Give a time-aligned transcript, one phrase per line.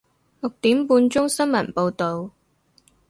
[0.39, 2.31] 六點半鐘新聞報道